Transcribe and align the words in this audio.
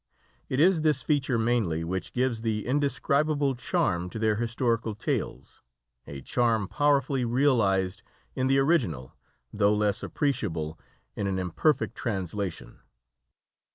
It 0.49 0.59
is 0.59 0.81
this 0.81 1.03
feature 1.03 1.37
mainly 1.37 1.83
which 1.83 2.11
gives 2.13 2.41
the 2.41 2.65
indescribable 2.65 3.53
charm 3.53 4.09
to 4.09 4.17
their 4.17 4.37
historical 4.37 4.95
tales 4.95 5.61
a 6.07 6.21
charm 6.23 6.67
powerfully 6.67 7.23
realised 7.23 8.01
in 8.35 8.47
the 8.47 8.57
original, 8.57 9.15
though 9.53 9.75
less 9.75 10.01
appreciable 10.01 10.79
in 11.15 11.27
an 11.27 11.37
imperfect 11.37 11.93
translation. 11.95 12.79